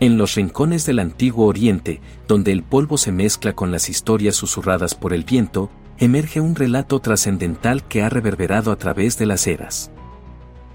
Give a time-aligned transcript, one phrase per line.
[0.00, 4.94] En los rincones del antiguo Oriente, donde el polvo se mezcla con las historias susurradas
[4.94, 9.90] por el viento, emerge un relato trascendental que ha reverberado a través de las eras.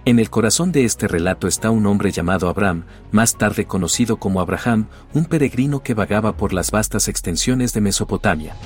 [0.03, 4.41] En el corazón de este relato está un hombre llamado Abraham, más tarde conocido como
[4.41, 8.57] Abraham, un peregrino que vagaba por las vastas extensiones de Mesopotamia.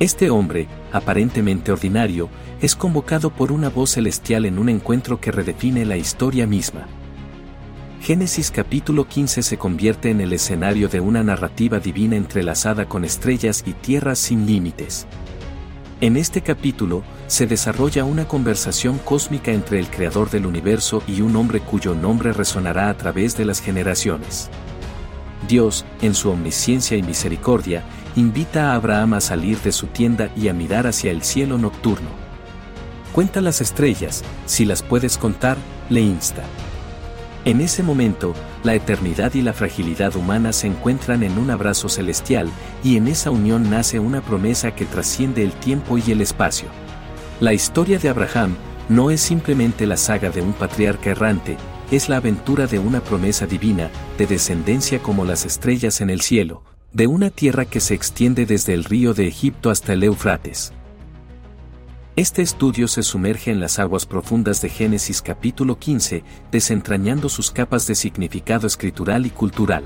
[0.00, 2.28] Este hombre, aparentemente ordinario,
[2.60, 6.88] es convocado por una voz celestial en un encuentro que redefine la historia misma.
[8.04, 13.64] Génesis capítulo 15 se convierte en el escenario de una narrativa divina entrelazada con estrellas
[13.66, 15.06] y tierras sin límites.
[16.02, 21.34] En este capítulo, se desarrolla una conversación cósmica entre el creador del universo y un
[21.34, 24.50] hombre cuyo nombre resonará a través de las generaciones.
[25.48, 27.84] Dios, en su omnisciencia y misericordia,
[28.16, 32.10] invita a Abraham a salir de su tienda y a mirar hacia el cielo nocturno.
[33.14, 35.56] Cuenta las estrellas, si las puedes contar,
[35.88, 36.44] le insta.
[37.44, 38.32] En ese momento,
[38.62, 42.48] la eternidad y la fragilidad humana se encuentran en un abrazo celestial,
[42.82, 46.68] y en esa unión nace una promesa que trasciende el tiempo y el espacio.
[47.40, 48.56] La historia de Abraham
[48.88, 51.58] no es simplemente la saga de un patriarca errante,
[51.90, 56.62] es la aventura de una promesa divina, de descendencia como las estrellas en el cielo,
[56.92, 60.72] de una tierra que se extiende desde el río de Egipto hasta el Eufrates.
[62.16, 67.88] Este estudio se sumerge en las aguas profundas de Génesis capítulo 15, desentrañando sus capas
[67.88, 69.82] de significado escritural y cultural.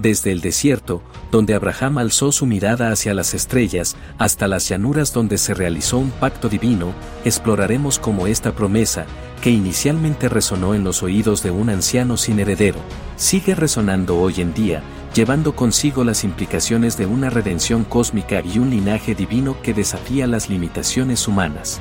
[0.00, 5.36] Desde el desierto, donde Abraham alzó su mirada hacia las estrellas, hasta las llanuras donde
[5.36, 6.94] se realizó un pacto divino,
[7.26, 9.04] exploraremos cómo esta promesa,
[9.42, 12.78] que inicialmente resonó en los oídos de un anciano sin heredero,
[13.16, 14.82] sigue resonando hoy en día,
[15.14, 20.48] llevando consigo las implicaciones de una redención cósmica y un linaje divino que desafía las
[20.48, 21.78] limitaciones humanas.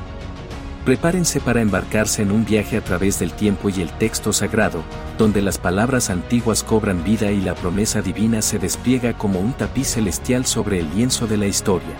[0.89, 4.81] Prepárense para embarcarse en un viaje a través del tiempo y el texto sagrado,
[5.19, 9.85] donde las palabras antiguas cobran vida y la promesa divina se despliega como un tapiz
[9.85, 11.95] celestial sobre el lienzo de la historia.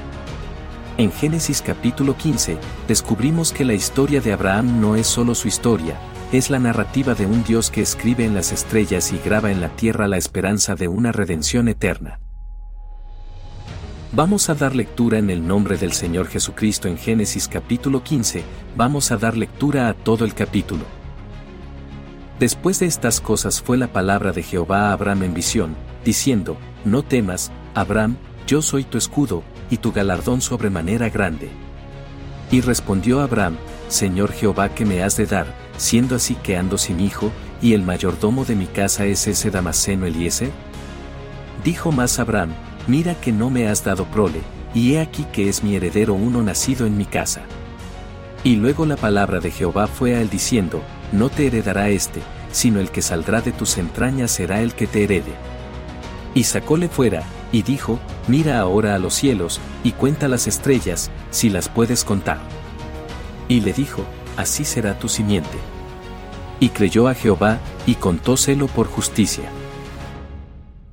[0.98, 2.58] En Génesis capítulo 15,
[2.88, 5.94] descubrimos que la historia de Abraham no es solo su historia,
[6.32, 9.70] es la narrativa de un Dios que escribe en las estrellas y graba en la
[9.70, 12.20] tierra la esperanza de una redención eterna.
[14.12, 18.44] Vamos a dar lectura en el nombre del Señor Jesucristo en Génesis capítulo 15,
[18.76, 20.84] vamos a dar lectura a todo el capítulo.
[22.40, 27.04] Después de estas cosas fue la palabra de Jehová a Abraham en visión, diciendo, No
[27.04, 31.52] temas, Abraham, yo soy tu escudo, y tu galardón sobremanera grande.
[32.50, 33.58] Y respondió Abraham,
[33.90, 37.32] Señor Jehová que me has de dar, siendo así que ando sin hijo,
[37.62, 40.50] y el mayordomo de mi casa es ese Damaseno Eliezer?
[41.64, 42.54] Dijo más Abraham,
[42.90, 44.42] mira que no me has dado prole,
[44.74, 47.42] y he aquí que es mi heredero uno nacido en mi casa.
[48.44, 50.82] Y luego la palabra de Jehová fue a él diciendo,
[51.12, 52.22] no te heredará éste,
[52.52, 55.34] sino el que saldrá de tus entrañas será el que te herede.
[56.34, 61.50] Y sacóle fuera, y dijo, mira ahora a los cielos, y cuenta las estrellas, si
[61.50, 62.40] las puedes contar.
[63.48, 64.04] Y le dijo,
[64.36, 65.58] así será tu simiente.
[66.60, 69.46] Y creyó a Jehová, y contóselo por justicia.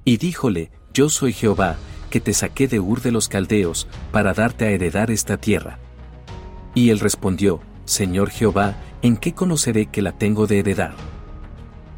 [0.04, 1.76] Y díjole, Yo soy Jehová,
[2.08, 5.78] que te saqué de Ur de los Caldeos, para darte a heredar esta tierra.
[6.75, 10.94] Y él respondió, Señor Jehová, ¿en qué conoceré que la tengo de heredar?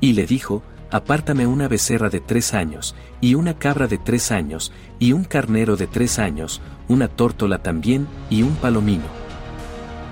[0.01, 4.73] Y le dijo, apártame una becerra de tres años, y una cabra de tres años,
[4.99, 9.07] y un carnero de tres años, una tórtola también, y un palomino.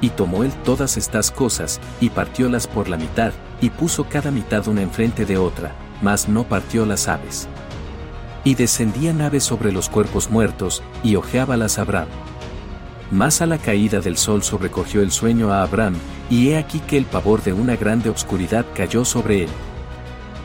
[0.00, 4.68] Y tomó él todas estas cosas, y partiólas por la mitad, y puso cada mitad
[4.68, 5.72] una enfrente de otra,
[6.02, 7.48] mas no partió las aves.
[8.46, 12.06] Y descendían aves sobre los cuerpos muertos, y ojeábalas Abraham.
[13.10, 15.96] Más a la caída del sol sobrecogió el sueño a Abraham,
[16.30, 19.50] y he aquí que el pavor de una grande obscuridad cayó sobre él.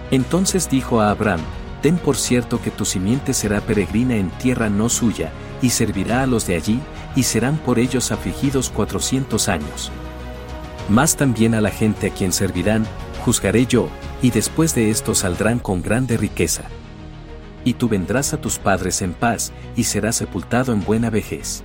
[0.10, 1.42] Entonces dijo a Abraham,
[1.84, 5.32] Ten por cierto que tu simiente será peregrina en tierra no suya,
[5.62, 6.80] y servirá a los de allí,
[7.16, 9.92] y serán por ellos afligidos cuatrocientos años.
[10.90, 12.88] Más también a la gente a quien servirán,
[13.24, 13.90] juzgaré yo,
[14.24, 16.64] y después de esto saldrán con grande riqueza.
[17.64, 21.64] Y tú vendrás a tus padres en paz, y serás sepultado en buena vejez.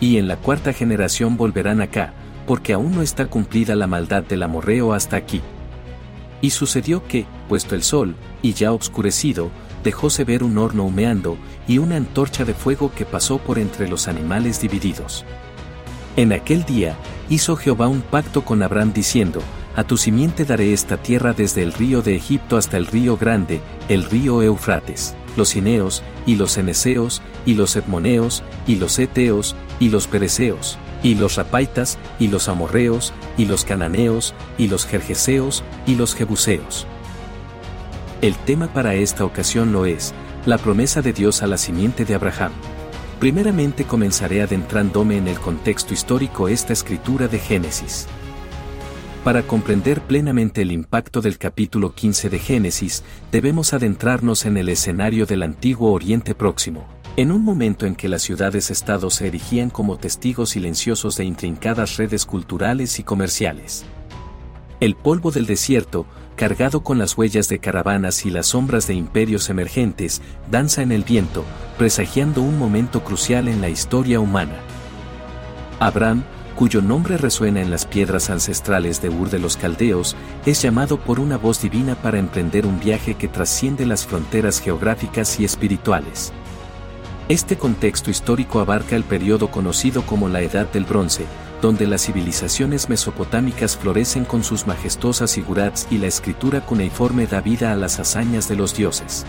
[0.00, 2.14] Y en la cuarta generación volverán acá,
[2.46, 5.40] porque aún no está cumplida la maldad del amorreo hasta aquí.
[6.40, 9.50] Y sucedió que, puesto el sol, y ya obscurecido,
[9.84, 11.36] dejóse ver un horno humeando,
[11.68, 15.24] y una antorcha de fuego que pasó por entre los animales divididos.
[16.16, 16.96] En aquel día,
[17.30, 19.40] hizo Jehová un pacto con Abraham diciendo,
[19.74, 23.62] A tu simiente daré esta tierra desde el río de Egipto hasta el río grande,
[23.88, 29.88] el río Eufrates, los cineos, y los eneseos, y los etmoneos, y los eteos, y
[29.88, 35.94] los pereceos, y los rapaitas, y los amorreos, y los cananeos, y los jerjeseos, y
[35.94, 36.86] los jebuseos.
[38.20, 40.12] El tema para esta ocasión lo es,
[40.44, 42.52] la promesa de Dios a la simiente de Abraham.
[43.18, 48.06] Primeramente comenzaré adentrándome en el contexto histórico esta escritura de Génesis.
[49.24, 55.26] Para comprender plenamente el impacto del capítulo 15 de Génesis, debemos adentrarnos en el escenario
[55.26, 60.50] del antiguo Oriente Próximo, en un momento en que las ciudades-estados se erigían como testigos
[60.50, 63.84] silenciosos de intrincadas redes culturales y comerciales.
[64.80, 66.04] El polvo del desierto,
[66.34, 70.20] cargado con las huellas de caravanas y las sombras de imperios emergentes,
[70.50, 71.44] danza en el viento,
[71.78, 74.56] presagiando un momento crucial en la historia humana.
[75.78, 80.16] Abraham, cuyo nombre resuena en las piedras ancestrales de Ur de los Caldeos,
[80.46, 85.38] es llamado por una voz divina para emprender un viaje que trasciende las fronteras geográficas
[85.40, 86.32] y espirituales.
[87.28, 91.24] Este contexto histórico abarca el periodo conocido como la Edad del Bronce,
[91.62, 97.72] donde las civilizaciones mesopotámicas florecen con sus majestuosas figurats y la escritura cuneiforme da vida
[97.72, 99.24] a las hazañas de los dioses.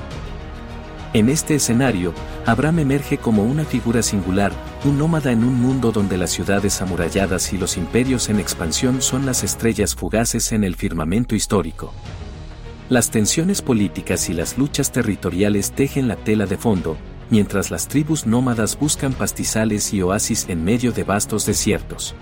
[1.13, 2.11] En este escenario,
[2.47, 4.51] Abraham emerge como una figura singular,
[4.83, 9.27] un nómada en un mundo donde las ciudades amuralladas y los imperios en expansión son
[9.27, 11.93] las estrellas fugaces en el firmamento histórico.
[12.89, 16.97] Las tensiones políticas y las luchas territoriales tejen la tela de fondo,
[17.29, 22.15] mientras las tribus nómadas buscan pastizales y oasis en medio de vastos desiertos.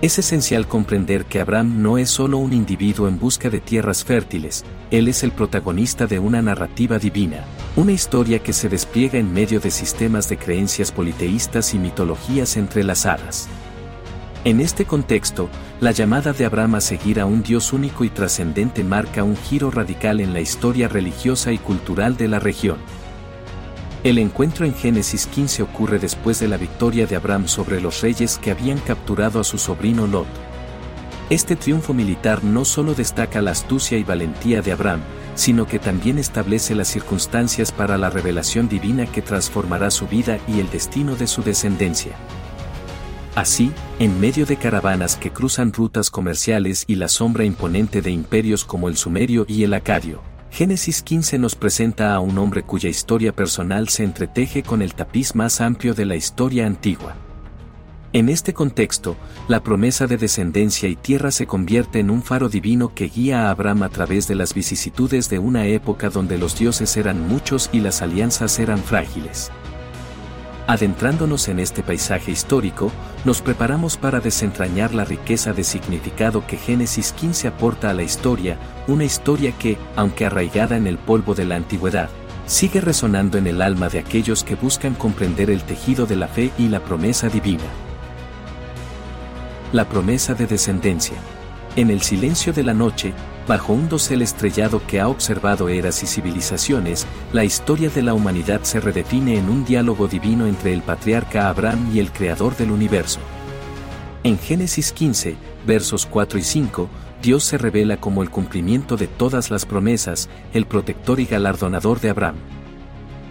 [0.00, 4.64] Es esencial comprender que Abraham no es solo un individuo en busca de tierras fértiles,
[4.90, 7.44] él es el protagonista de una narrativa divina,
[7.76, 13.48] una historia que se despliega en medio de sistemas de creencias politeístas y mitologías entrelazadas.
[14.44, 15.48] En este contexto,
[15.80, 19.72] la llamada de Abraham a seguir a un Dios único y trascendente marca un giro
[19.72, 22.76] radical en la historia religiosa y cultural de la región.
[24.04, 28.38] El encuentro en Génesis 15 ocurre después de la victoria de Abraham sobre los reyes
[28.38, 30.28] que habían capturado a su sobrino Lot.
[31.30, 35.00] Este triunfo militar no solo destaca la astucia y valentía de Abraham,
[35.34, 40.60] sino que también establece las circunstancias para la revelación divina que transformará su vida y
[40.60, 42.12] el destino de su descendencia.
[43.34, 48.64] Así, en medio de caravanas que cruzan rutas comerciales y la sombra imponente de imperios
[48.64, 53.34] como el sumerio y el acadio, Génesis 15 nos presenta a un hombre cuya historia
[53.34, 57.16] personal se entreteje con el tapiz más amplio de la historia antigua.
[58.14, 59.16] En este contexto,
[59.48, 63.50] la promesa de descendencia y tierra se convierte en un faro divino que guía a
[63.50, 67.80] Abraham a través de las vicisitudes de una época donde los dioses eran muchos y
[67.80, 69.50] las alianzas eran frágiles.
[70.68, 72.92] Adentrándonos en este paisaje histórico,
[73.24, 78.58] nos preparamos para desentrañar la riqueza de significado que Génesis 15 aporta a la historia,
[78.86, 82.10] una historia que, aunque arraigada en el polvo de la antigüedad,
[82.46, 86.52] sigue resonando en el alma de aquellos que buscan comprender el tejido de la fe
[86.58, 87.64] y la promesa divina.
[89.74, 91.16] La promesa de descendencia.
[91.74, 93.12] En el silencio de la noche,
[93.48, 98.62] bajo un dosel estrellado que ha observado eras y civilizaciones, la historia de la humanidad
[98.62, 103.18] se redefine en un diálogo divino entre el patriarca Abraham y el creador del universo.
[104.22, 105.34] En Génesis 15,
[105.66, 106.88] versos 4 y 5,
[107.20, 112.10] Dios se revela como el cumplimiento de todas las promesas, el protector y galardonador de
[112.10, 112.36] Abraham.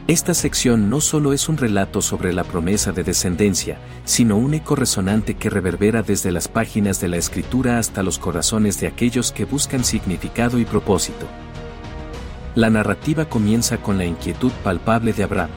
[0.06, 4.76] Esta sección no solo es un relato sobre la promesa de descendencia, sino un eco
[4.76, 9.46] resonante que reverbera desde las páginas de la escritura hasta los corazones de aquellos que
[9.46, 11.26] buscan significado y propósito.
[12.54, 15.52] La narrativa comienza con la inquietud palpable de Abraham.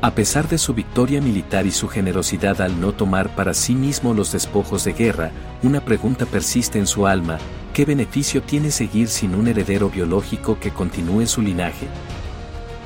[0.00, 4.14] A pesar de su victoria militar y su generosidad al no tomar para sí mismo
[4.14, 5.30] los despojos de guerra,
[5.62, 7.36] una pregunta persiste en su alma,
[7.74, 11.86] ¿qué beneficio tiene seguir sin un heredero biológico que continúe su linaje?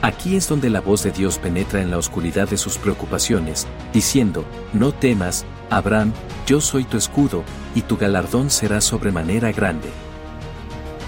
[0.02, 4.44] Aquí es donde la voz de Dios penetra en la oscuridad de sus preocupaciones, diciendo,
[4.72, 6.12] no temas, Abraham,
[6.46, 9.88] yo soy tu escudo, y tu galardón será sobremanera grande.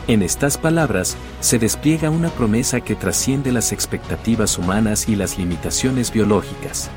[0.09, 6.11] En estas palabras, se despliega una promesa que trasciende las expectativas humanas y las limitaciones
[6.11, 6.91] biológicas.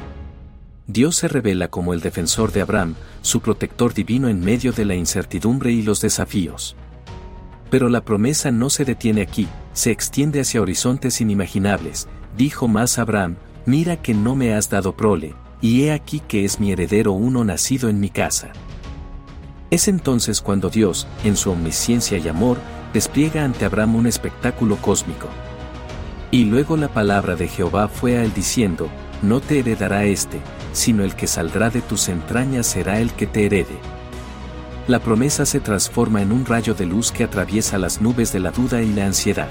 [0.88, 4.96] Dios se revela como el defensor de Abraham, su protector divino en medio de la
[4.96, 6.76] incertidumbre y los desafíos.
[7.72, 13.38] Pero la promesa no se detiene aquí, se extiende hacia horizontes inimaginables, dijo más Abraham,
[13.66, 17.44] mira que no me has dado prole, y he aquí que es mi heredero uno
[17.46, 18.52] nacido en mi casa.
[19.70, 22.58] Es entonces cuando Dios, en su omnisciencia y amor,
[22.94, 25.30] despliega ante Abraham un espectáculo cósmico.
[26.30, 28.90] Y luego la palabra de Jehová fue a él diciendo,
[29.22, 30.42] no te heredará este,
[30.74, 33.78] sino el que saldrá de tus entrañas será el que te herede.
[34.88, 38.52] La promesa se transforma en un rayo de luz que atraviesa las nubes de la
[38.52, 39.50] duda y la ansiedad.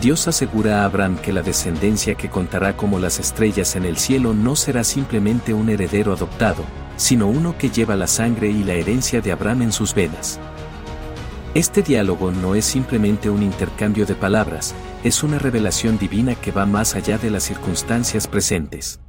[0.00, 4.34] Dios asegura a Abraham que la descendencia que contará como las estrellas en el cielo
[4.34, 6.64] no será simplemente un heredero adoptado,
[6.96, 10.38] sino uno que lleva la sangre y la herencia de Abraham en sus venas.
[11.54, 16.66] Este diálogo no es simplemente un intercambio de palabras, es una revelación divina que va
[16.66, 19.00] más allá de las circunstancias presentes.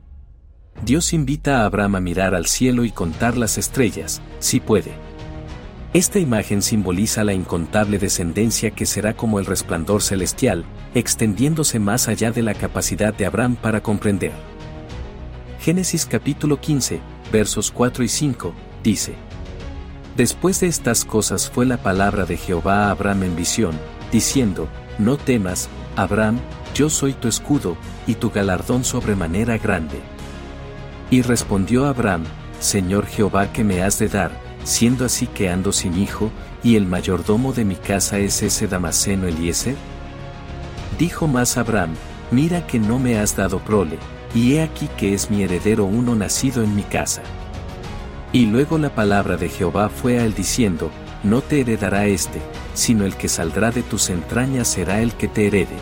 [0.83, 4.91] Dios invita a Abraham a mirar al cielo y contar las estrellas, si puede.
[5.93, 12.31] Esta imagen simboliza la incontable descendencia que será como el resplandor celestial, extendiéndose más allá
[12.31, 14.31] de la capacidad de Abraham para comprender.
[15.59, 17.01] Génesis capítulo 15,
[17.31, 19.13] versos 4 y 5, dice,
[20.17, 23.77] Después de estas cosas fue la palabra de Jehová a Abraham en visión,
[24.11, 26.39] diciendo, No temas, Abraham,
[26.73, 29.99] yo soy tu escudo, y tu galardón sobremanera grande.
[31.11, 32.23] Y respondió Abraham,
[32.61, 34.31] Señor Jehová que me has de dar,
[34.63, 36.31] siendo así que ando sin hijo,
[36.63, 39.75] y el mayordomo de mi casa es ese Damaseno Eliezer?
[40.97, 41.95] Dijo más Abraham,
[42.31, 43.97] Mira que no me has dado prole,
[44.33, 47.23] y he aquí que es mi heredero uno nacido en mi casa.
[48.31, 50.91] Y luego la palabra de Jehová fue a él diciendo,
[51.23, 52.41] No te heredará éste,
[52.73, 55.75] sino el que saldrá de tus entrañas será el que te herede.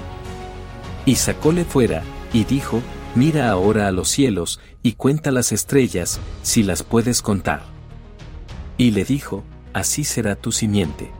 [1.05, 2.01] Y sacóle fuera,
[2.33, 2.81] y dijo,
[3.15, 7.63] Mira ahora a los cielos, y cuenta las estrellas, si las puedes contar.
[8.77, 11.11] Y le dijo, Así será tu simiente.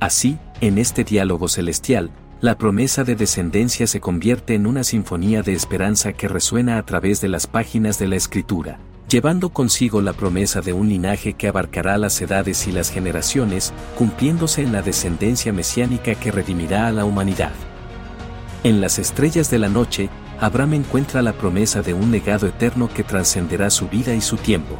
[0.00, 5.52] Así, en este diálogo celestial, la promesa de descendencia se convierte en una sinfonía de
[5.54, 8.78] esperanza que resuena a través de las páginas de la Escritura
[9.14, 14.62] llevando consigo la promesa de un linaje que abarcará las edades y las generaciones, cumpliéndose
[14.62, 17.52] en la descendencia mesiánica que redimirá a la humanidad.
[18.64, 20.08] En las estrellas de la noche,
[20.40, 24.78] Abraham encuentra la promesa de un legado eterno que trascenderá su vida y su tiempo.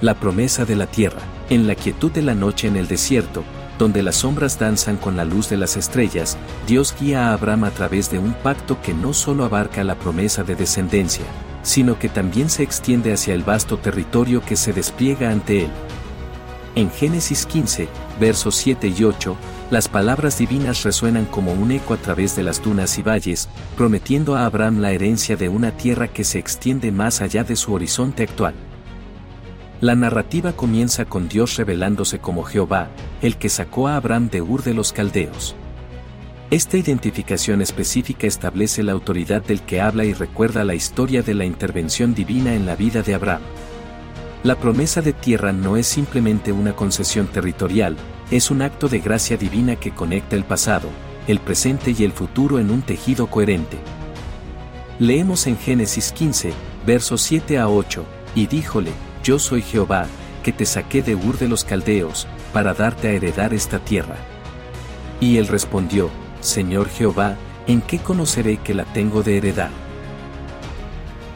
[0.00, 3.42] La promesa de la tierra, en la quietud de la noche en el desierto,
[3.80, 6.38] donde las sombras danzan con la luz de las estrellas,
[6.68, 10.44] Dios guía a Abraham a través de un pacto que no solo abarca la promesa
[10.44, 11.24] de descendencia,
[11.64, 15.70] sino que también se extiende hacia el vasto territorio que se despliega ante él.
[16.76, 17.88] En Génesis 15,
[18.20, 19.36] versos 7 y 8,
[19.70, 24.36] las palabras divinas resuenan como un eco a través de las dunas y valles, prometiendo
[24.36, 28.24] a Abraham la herencia de una tierra que se extiende más allá de su horizonte
[28.24, 28.54] actual.
[29.80, 32.88] La narrativa comienza con Dios revelándose como Jehová,
[33.22, 35.56] el que sacó a Abraham de Ur de los Caldeos.
[36.50, 41.46] Esta identificación específica establece la autoridad del que habla y recuerda la historia de la
[41.46, 43.42] intervención divina en la vida de Abraham.
[44.42, 47.96] La promesa de tierra no es simplemente una concesión territorial,
[48.30, 50.88] es un acto de gracia divina que conecta el pasado,
[51.26, 53.78] el presente y el futuro en un tejido coherente.
[54.98, 56.52] Leemos en Génesis 15,
[56.86, 58.04] versos 7 a 8,
[58.34, 60.06] y díjole, Yo soy Jehová,
[60.42, 64.16] que te saqué de Ur de los Caldeos, para darte a heredar esta tierra.
[65.20, 69.83] Y él respondió, Señor Jehová, ¿en qué conoceré que la tengo de heredar?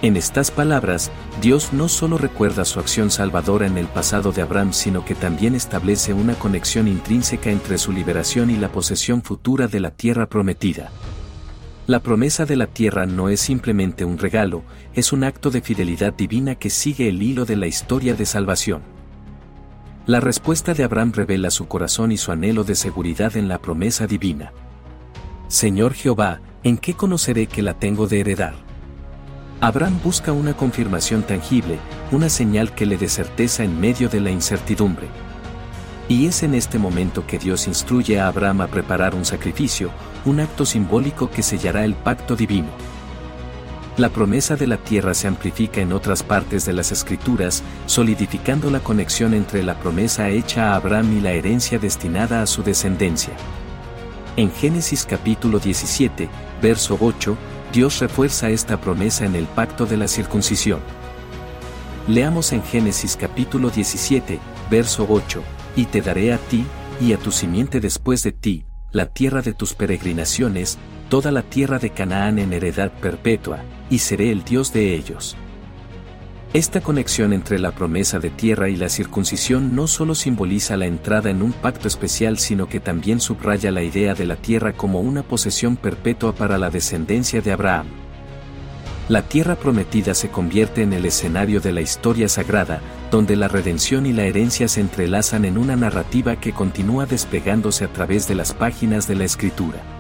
[0.01, 1.11] En estas palabras,
[1.43, 5.57] Dios no solo recuerda su acción salvadora en el pasado de Abraham, sino que también
[5.57, 10.93] establece una conexión intrínseca entre su liberación y la posesión futura de la tierra prometida.
[11.89, 14.63] La promesa de la tierra no es simplemente un regalo,
[14.95, 18.83] es un acto de fidelidad divina que sigue el hilo de la historia de salvación.
[20.07, 24.07] La respuesta de Abraham revela su corazón y su anhelo de seguridad en la promesa
[24.07, 24.53] divina.
[25.49, 28.68] Señor Jehová, ¿en qué conoceré que la tengo de heredar?
[29.61, 31.81] Abraham busca una confirmación tangible,
[32.13, 35.09] una señal que le dé certeza en medio de la incertidumbre.
[36.09, 39.91] Y es en este momento que Dios instruye a Abraham a preparar un sacrificio,
[40.25, 42.69] un acto simbólico que sellará el pacto divino.
[43.97, 48.79] La promesa de la tierra se amplifica en otras partes de las escrituras, solidificando la
[48.79, 53.35] conexión entre la promesa hecha a Abraham y la herencia destinada a su descendencia.
[54.37, 56.29] En Génesis capítulo 17,
[56.63, 57.37] verso 8,
[57.73, 60.81] Dios refuerza esta promesa en el pacto de la circuncisión.
[62.07, 64.39] Leamos en Génesis capítulo 17,
[64.71, 65.43] verso 8,
[65.77, 66.65] y te daré a ti,
[67.01, 70.79] y a tu simiente después de ti, la tierra de tus peregrinaciones,
[71.11, 73.59] toda la tierra de Canaán en heredad perpetua,
[73.91, 75.37] y seré el Dios de ellos.
[76.55, 81.29] Esta conexión entre la promesa de tierra y la circuncisión no solo simboliza la entrada
[81.29, 85.23] en un pacto especial, sino que también subraya la idea de la tierra como una
[85.23, 87.89] posesión perpetua para la descendencia de Abraham.
[89.11, 94.07] La tierra prometida se convierte en el escenario de la historia sagrada, donde la redención
[94.07, 98.55] y la herencia se entrelazan en una narrativa que continúa despegándose a través de las
[98.55, 99.98] páginas de la escritura.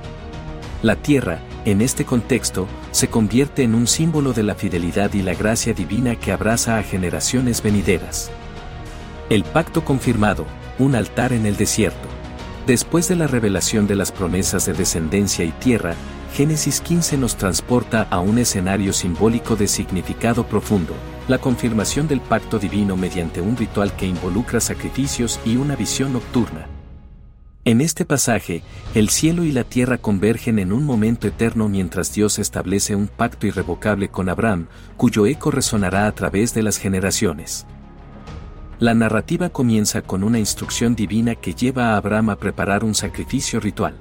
[0.80, 5.34] La tierra, en este contexto, se convierte en un símbolo de la fidelidad y la
[5.34, 8.30] gracia divina que abraza a generaciones venideras.
[9.28, 10.46] El pacto confirmado,
[10.78, 12.08] un altar en el desierto.
[12.68, 15.94] Después de la revelación de las promesas de descendencia y tierra,
[16.32, 20.94] Génesis 15 nos transporta a un escenario simbólico de significado profundo,
[21.26, 26.77] la confirmación del pacto divino mediante un ritual que involucra sacrificios y una visión nocturna.
[27.68, 28.62] En este pasaje,
[28.94, 33.46] el cielo y la tierra convergen en un momento eterno mientras Dios establece un pacto
[33.46, 37.66] irrevocable con Abraham, cuyo eco resonará a través de las generaciones.
[38.78, 43.60] La narrativa comienza con una instrucción divina que lleva a Abraham a preparar un sacrificio
[43.60, 43.98] ritual.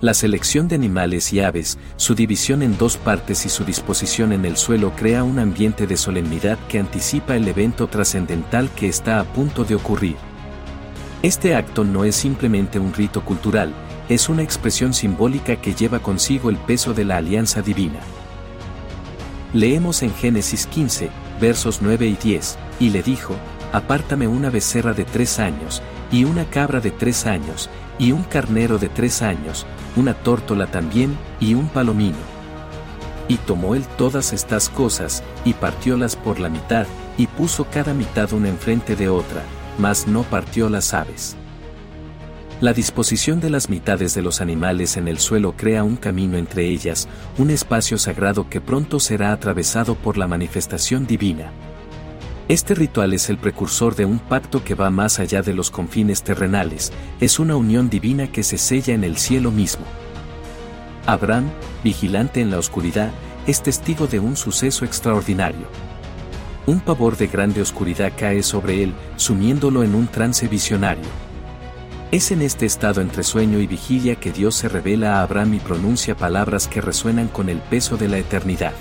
[0.00, 4.46] La selección de animales y aves, su división en dos partes y su disposición en
[4.46, 9.24] el suelo crea un ambiente de solemnidad que anticipa el evento trascendental que está a
[9.24, 10.31] punto de ocurrir.
[11.22, 13.72] Este acto no es simplemente un rito cultural,
[14.08, 18.00] es una expresión simbólica que lleva consigo el peso de la alianza divina.
[19.54, 23.36] Leemos en Génesis 15, versos 9 y 10, y le dijo,
[23.72, 25.80] Apártame una becerra de tres años,
[26.10, 31.16] y una cabra de tres años, y un carnero de tres años, una tórtola también,
[31.38, 32.18] y un palomino.
[33.28, 38.32] Y tomó él todas estas cosas, y partiólas por la mitad, y puso cada mitad
[38.32, 39.44] una enfrente de otra,
[39.78, 41.36] mas no partió las aves.
[42.60, 46.68] La disposición de las mitades de los animales en el suelo crea un camino entre
[46.68, 51.50] ellas, un espacio sagrado que pronto será atravesado por la manifestación divina.
[52.48, 56.22] Este ritual es el precursor de un pacto que va más allá de los confines
[56.22, 59.84] terrenales, es una unión divina que se sella en el cielo mismo.
[61.06, 61.50] Abraham,
[61.82, 63.10] vigilante en la oscuridad,
[63.46, 65.66] es testigo de un suceso extraordinario.
[66.64, 71.04] Un pavor de grande oscuridad cae sobre él, sumiéndolo en un trance visionario.
[72.12, 75.58] Es en este estado entre sueño y vigilia que Dios se revela a Abraham y
[75.58, 78.74] pronuncia palabras que resuenan con el peso de la eternidad.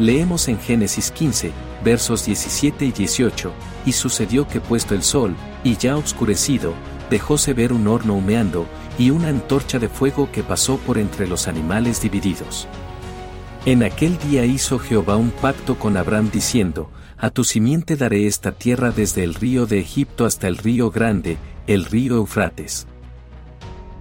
[0.00, 1.52] Leemos en Génesis 15,
[1.84, 3.52] versos 17 y 18,
[3.86, 6.74] y sucedió que puesto el sol, y ya oscurecido,
[7.08, 8.66] dejóse ver un horno humeando,
[8.98, 12.66] y una antorcha de fuego que pasó por entre los animales divididos.
[13.66, 18.52] En aquel día hizo Jehová un pacto con Abraham diciendo, A tu simiente daré esta
[18.52, 22.86] tierra desde el río de Egipto hasta el río grande, el río Eufrates.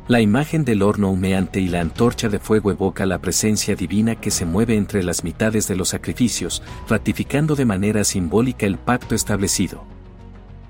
[0.07, 4.29] La imagen del horno humeante y la antorcha de fuego evoca la presencia divina que
[4.29, 9.83] se mueve entre las mitades de los sacrificios, ratificando de manera simbólica el pacto establecido.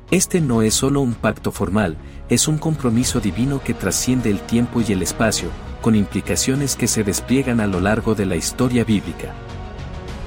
[0.09, 1.97] Este no es solo un pacto formal,
[2.29, 5.49] es un compromiso divino que trasciende el tiempo y el espacio,
[5.85, 9.35] con implicaciones que se despliegan a lo largo de la historia bíblica.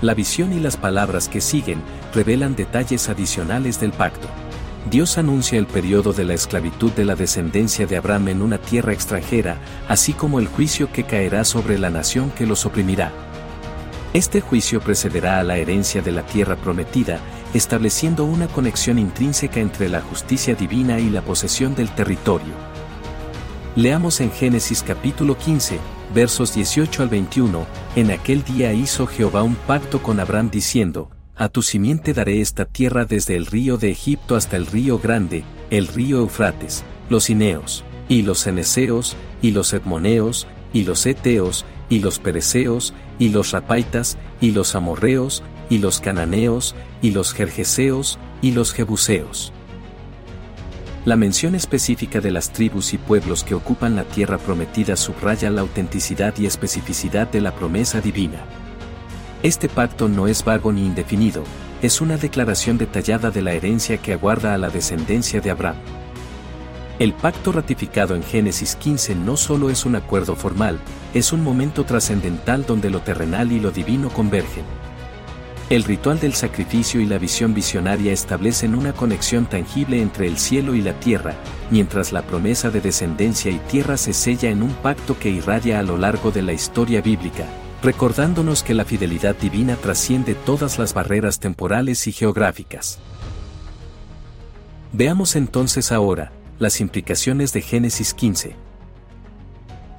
[0.02, 1.82] La visión y las palabras que siguen
[2.14, 4.28] revelan detalles adicionales del pacto.
[4.88, 8.92] Dios anuncia el periodo de la esclavitud de la descendencia de Abraham en una tierra
[8.92, 13.10] extranjera, así como el juicio que caerá sobre la nación que los oprimirá.
[14.12, 17.18] Este juicio precederá a la herencia de la tierra prometida,
[17.52, 22.77] estableciendo una conexión intrínseca entre la justicia divina y la posesión del territorio.
[23.78, 25.78] Leamos en Génesis capítulo 15,
[26.12, 27.64] versos 18 al 21,
[27.94, 32.64] en aquel día hizo Jehová un pacto con Abraham diciendo, A tu simiente daré esta
[32.64, 37.84] tierra desde el río de Egipto hasta el río grande, el río Eufrates, los Ineos,
[38.08, 44.18] y los Ceneseos, y los Edmoneos, y los Eteos, y los Pereceos, y los Rapaitas,
[44.40, 49.52] y los Amorreos, y los Cananeos, y los Jerjeseos, y los Jebuseos.
[51.08, 55.62] La mención específica de las tribus y pueblos que ocupan la tierra prometida subraya la
[55.62, 58.44] autenticidad y especificidad de la promesa divina.
[59.42, 61.44] Este pacto no es vago ni indefinido,
[61.80, 65.78] es una declaración detallada de la herencia que aguarda a la descendencia de Abraham.
[66.98, 70.78] El pacto ratificado en Génesis 15 no solo es un acuerdo formal,
[71.14, 74.64] es un momento trascendental donde lo terrenal y lo divino convergen.
[75.70, 80.74] El ritual del sacrificio y la visión visionaria establecen una conexión tangible entre el cielo
[80.74, 81.34] y la tierra,
[81.70, 85.82] mientras la promesa de descendencia y tierra se sella en un pacto que irradia a
[85.82, 87.44] lo largo de la historia bíblica,
[87.82, 92.98] recordándonos que la fidelidad divina trasciende todas las barreras temporales y geográficas.
[94.94, 98.67] Veamos entonces ahora, las implicaciones de Génesis 15.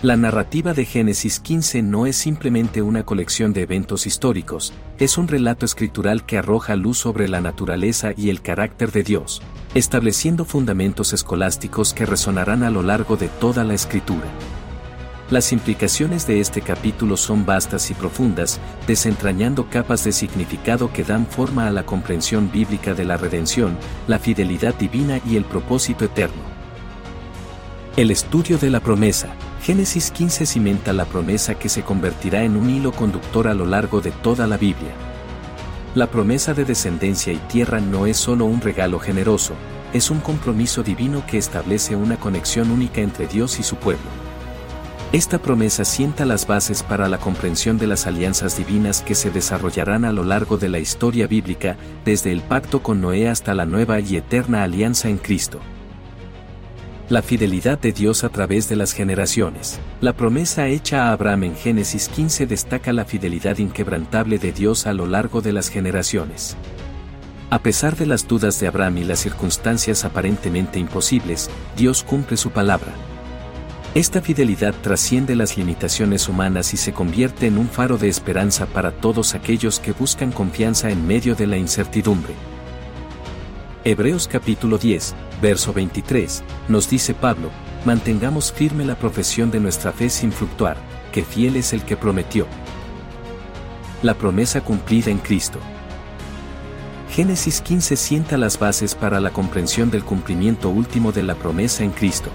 [0.01, 5.27] La narrativa de Génesis 15 no es simplemente una colección de eventos históricos, es un
[5.27, 9.41] relato escritural que arroja luz sobre la naturaleza y el carácter de Dios,
[9.75, 14.23] estableciendo fundamentos escolásticos que resonarán a lo largo de toda la escritura.
[15.31, 21.27] Las implicaciones de este capítulo son vastas y profundas, desentrañando capas de significado que dan
[21.27, 26.58] forma a la comprensión bíblica de la redención, la fidelidad divina y el propósito eterno.
[27.99, 29.27] El estudio de la promesa.
[29.61, 33.99] Génesis 15 cimenta la promesa que se convertirá en un hilo conductor a lo largo
[33.99, 34.93] de toda la Biblia.
[35.95, 39.53] La promesa de descendencia y tierra no es solo un regalo generoso,
[39.91, 44.09] es un compromiso divino que establece una conexión única entre Dios y su pueblo.
[45.11, 50.05] Esta promesa sienta las bases para la comprensión de las alianzas divinas que se desarrollarán
[50.05, 53.99] a lo largo de la historia bíblica, desde el pacto con Noé hasta la nueva
[53.99, 55.59] y eterna alianza en Cristo.
[57.09, 59.79] La fidelidad de Dios a través de las generaciones.
[59.99, 64.93] La promesa hecha a Abraham en Génesis 15 destaca la fidelidad inquebrantable de Dios a
[64.93, 66.55] lo largo de las generaciones.
[67.49, 72.51] A pesar de las dudas de Abraham y las circunstancias aparentemente imposibles, Dios cumple su
[72.51, 72.93] palabra.
[73.95, 78.91] Esta fidelidad trasciende las limitaciones humanas y se convierte en un faro de esperanza para
[78.91, 82.35] todos aquellos que buscan confianza en medio de la incertidumbre.
[83.85, 87.49] Hebreos capítulo 10, verso 23, nos dice Pablo,
[87.85, 90.75] mantengamos firme la profesión de nuestra fe sin fluctuar,
[91.13, 92.45] que fiel es el que prometió.
[94.03, 95.59] La promesa cumplida en Cristo.
[97.09, 101.91] Génesis 15 sienta las bases para la comprensión del cumplimiento último de la promesa en
[101.91, 102.31] Cristo.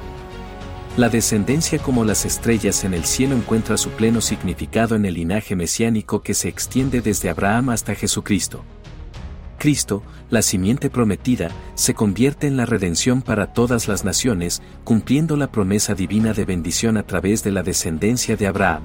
[0.96, 5.56] La descendencia como las estrellas en el cielo encuentra su pleno significado en el linaje
[5.56, 8.64] mesiánico que se extiende desde Abraham hasta Jesucristo.
[9.64, 15.50] Cristo, la simiente prometida, se convierte en la redención para todas las naciones, cumpliendo la
[15.50, 18.82] promesa divina de bendición a través de la descendencia de Abraham.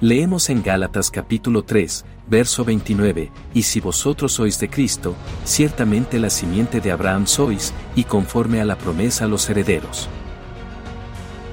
[0.00, 5.14] Leemos en Gálatas capítulo 3, verso 29, y si vosotros sois de Cristo,
[5.44, 10.08] ciertamente la simiente de Abraham sois, y conforme a la promesa los herederos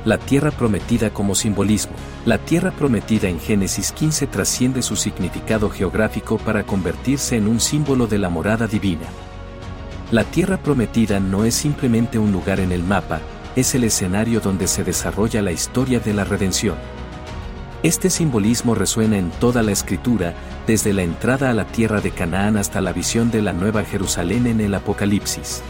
[0.08, 1.92] la tierra prometida como simbolismo.
[2.26, 8.08] La tierra prometida en Génesis 15 trasciende su significado geográfico para convertirse en un símbolo
[8.08, 9.06] de la morada divina.
[10.12, 13.20] La tierra prometida no es simplemente un lugar en el mapa,
[13.58, 16.78] es el escenario donde se desarrolla la historia de la redención.
[17.84, 20.36] Este simbolismo resuena en toda la escritura,
[20.68, 24.48] desde la entrada a la tierra de Canaán hasta la visión de la Nueva Jerusalén
[24.48, 25.62] en el Apocalipsis.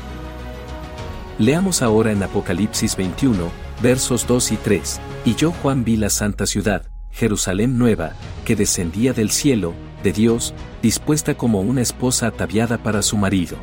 [1.39, 6.45] Leamos ahora en Apocalipsis 21, versos 2 y 3, y yo Juan vi la santa
[6.45, 8.13] ciudad, Jerusalén nueva,
[8.45, 13.57] que descendía del cielo, de Dios, dispuesta como una esposa ataviada para su marido.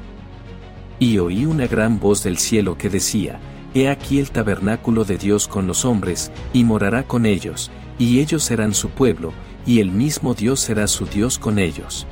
[0.99, 3.41] Y oí una gran voz del cielo que decía,
[3.75, 8.45] He aquí el tabernáculo de Dios con los hombres, y morará con ellos, y ellos
[8.45, 9.33] serán su pueblo,
[9.67, 12.07] y el mismo Dios será su Dios con ellos.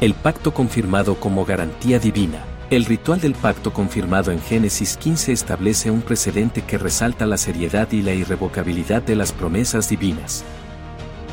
[0.00, 2.44] El pacto confirmado como garantía divina.
[2.70, 7.92] El ritual del pacto confirmado en Génesis 15 establece un precedente que resalta la seriedad
[7.92, 10.44] y la irrevocabilidad de las promesas divinas.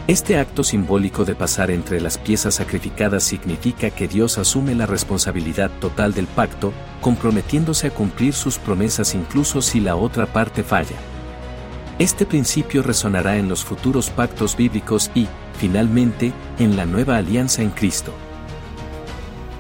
[0.07, 5.71] Este acto simbólico de pasar entre las piezas sacrificadas significa que Dios asume la responsabilidad
[5.79, 10.97] total del pacto, comprometiéndose a cumplir sus promesas incluso si la otra parte falla.
[11.97, 17.69] Este principio resonará en los futuros pactos bíblicos y, finalmente, en la nueva alianza en
[17.69, 18.11] Cristo.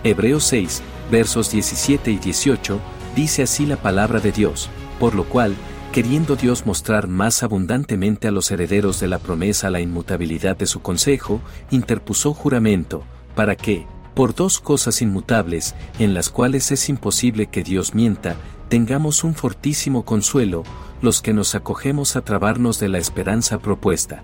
[0.03, 0.81] Hebreos 6,
[1.11, 2.79] versos 17 y 18,
[3.15, 4.69] dice así la palabra de Dios,
[4.99, 5.53] por lo cual,
[5.91, 10.81] queriendo Dios mostrar más abundantemente a los herederos de la promesa la inmutabilidad de su
[10.81, 13.03] consejo, interpuso juramento,
[13.35, 18.37] para que, por dos cosas inmutables, en las cuales es imposible que Dios mienta,
[18.69, 20.63] tengamos un fortísimo consuelo,
[21.01, 24.23] los que nos acogemos a trabarnos de la esperanza propuesta.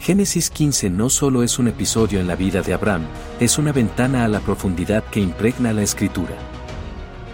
[0.00, 3.02] Génesis 15 no solo es un episodio en la vida de Abraham,
[3.40, 6.34] es una ventana a la profundidad que impregna la escritura.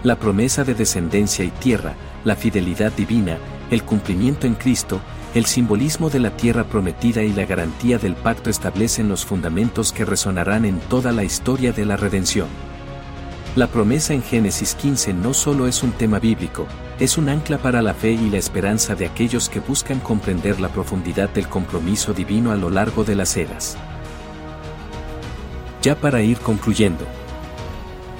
[0.02, 3.38] La promesa de descendencia y tierra, la fidelidad divina,
[3.70, 5.00] el cumplimiento en Cristo,
[5.34, 10.04] el simbolismo de la tierra prometida y la garantía del pacto establecen los fundamentos que
[10.04, 12.48] resonarán en toda la historia de la redención.
[13.56, 16.66] La promesa en Génesis 15 no solo es un tema bíblico,
[16.98, 20.70] es un ancla para la fe y la esperanza de aquellos que buscan comprender la
[20.70, 23.76] profundidad del compromiso divino a lo largo de las eras.
[25.82, 27.06] Ya para ir concluyendo.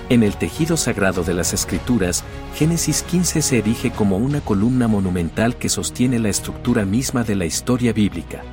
[0.09, 2.23] En el tejido sagrado de las Escrituras,
[2.55, 7.45] Génesis 15 se erige como una columna monumental que sostiene la estructura misma de la
[7.45, 8.45] historia bíblica.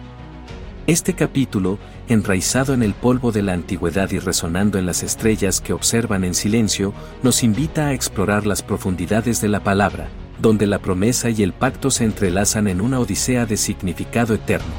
[0.92, 5.72] Este capítulo, enraizado en el polvo de la antigüedad y resonando en las estrellas que
[5.72, 10.10] observan en silencio, nos invita a explorar las profundidades de la palabra,
[10.42, 14.74] donde la promesa y el pacto se entrelazan en una odisea de significado eterno.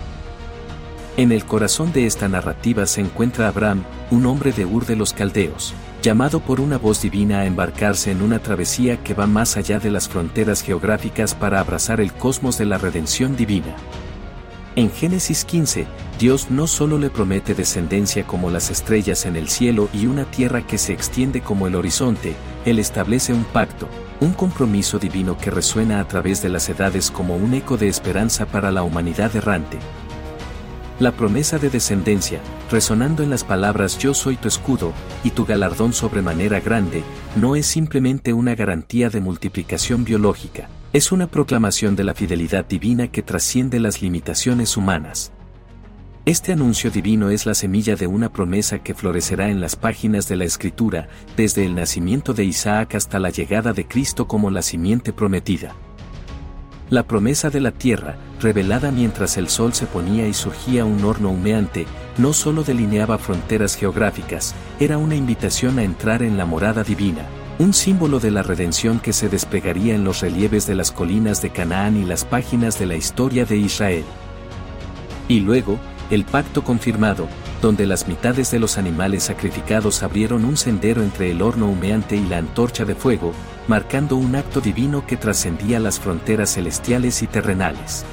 [1.16, 5.14] En el corazón de esta narrativa se encuentra Abraham, un hombre de Ur de los
[5.14, 5.72] Caldeos,
[6.03, 9.90] llamado por una voz divina a embarcarse en una travesía que va más allá de
[9.90, 13.75] las fronteras geográficas para abrazar el cosmos de la redención divina.
[14.75, 15.87] En Génesis 15,
[16.19, 20.67] Dios no solo le promete descendencia como las estrellas en el cielo y una tierra
[20.67, 23.87] que se extiende como el horizonte, Él establece un pacto,
[24.21, 28.47] un compromiso divino que resuena a través de las edades como un eco de esperanza
[28.47, 29.79] para la humanidad errante.
[30.99, 35.93] La promesa de descendencia, resonando en las palabras yo soy tu escudo, y tu galardón
[35.93, 37.03] sobremanera grande,
[37.37, 43.09] no es simplemente una garantía de multiplicación biológica, es una proclamación de la fidelidad divina
[43.09, 45.33] que trasciende las limitaciones humanas.
[46.27, 50.37] Este anuncio divino es la semilla de una promesa que florecerá en las páginas de
[50.37, 55.15] la Escritura, desde el nacimiento de Isaac hasta la llegada de Cristo como la simiente
[55.15, 55.75] prometida.
[56.91, 61.31] La promesa de la tierra, revelada mientras el sol se ponía y surgía un horno
[61.31, 61.87] humeante,
[62.19, 67.27] no solo delineaba fronteras geográficas, era una invitación a entrar en la morada divina,
[67.62, 71.51] un símbolo de la redención que se desplegaría en los relieves de las colinas de
[71.51, 74.05] Canaán y las páginas de la historia de Israel.
[75.29, 75.79] Y luego,
[76.11, 77.29] el pacto confirmado,
[77.61, 82.27] donde las mitades de los animales sacrificados abrieron un sendero entre el horno humeante y
[82.27, 83.33] la antorcha de fuego,
[83.68, 88.05] marcando un acto divino que trascendía las fronteras celestiales y terrenales.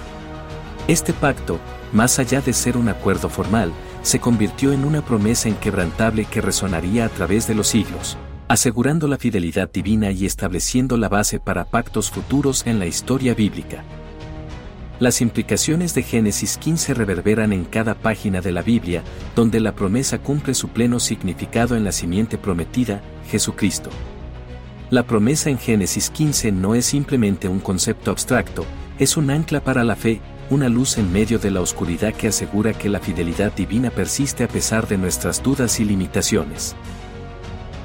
[0.88, 1.60] Este pacto,
[1.92, 3.72] más allá de ser un acuerdo formal,
[4.04, 8.18] se convirtió en una promesa inquebrantable que resonaría a través de los siglos,
[8.50, 13.84] asegurando la fidelidad divina y estableciendo la base para pactos futuros en la historia bíblica.
[15.00, 19.04] Las implicaciones de Génesis 15 reverberan en cada página de la Biblia,
[19.36, 23.92] donde la promesa cumple su pleno significado en la simiente prometida, Jesucristo.
[24.90, 28.66] La promesa en Génesis 15 no es simplemente un concepto abstracto,
[28.98, 32.74] es un ancla para la fe, una luz en medio de la oscuridad que asegura
[32.74, 36.76] que la fidelidad divina persiste a pesar de nuestras dudas y limitaciones.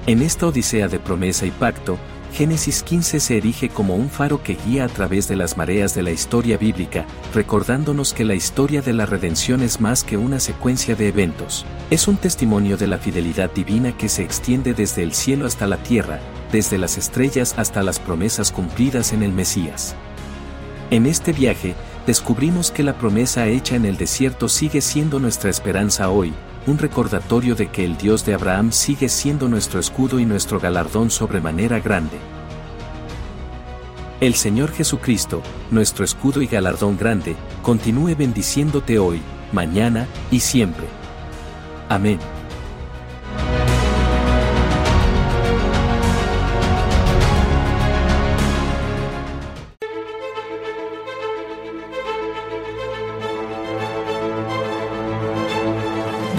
[0.06, 1.96] En esta odisea de promesa y pacto,
[2.34, 6.02] Génesis 15 se erige como un faro que guía a través de las mareas de
[6.02, 10.94] la historia bíblica, recordándonos que la historia de la redención es más que una secuencia
[10.94, 11.64] de eventos.
[11.88, 15.78] Es un testimonio de la fidelidad divina que se extiende desde el cielo hasta la
[15.78, 16.20] tierra,
[16.52, 19.94] desde las estrellas hasta las promesas cumplidas en el Mesías.
[20.90, 21.74] En este viaje,
[22.06, 26.34] descubrimos que la promesa hecha en el desierto sigue siendo nuestra esperanza hoy,
[26.66, 31.10] un recordatorio de que el Dios de Abraham sigue siendo nuestro escudo y nuestro galardón
[31.10, 32.18] sobremanera grande.
[34.20, 39.20] El Señor Jesucristo, nuestro escudo y galardón grande, continúe bendiciéndote hoy,
[39.52, 40.86] mañana y siempre.
[41.88, 42.18] Amén.